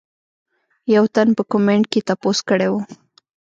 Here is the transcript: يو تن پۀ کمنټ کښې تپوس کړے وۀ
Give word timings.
يو 0.93 1.03
تن 1.15 1.27
پۀ 1.37 1.41
کمنټ 1.51 1.83
کښې 1.91 1.99
تپوس 2.07 2.37
کړے 2.49 2.67
وۀ 2.71 2.79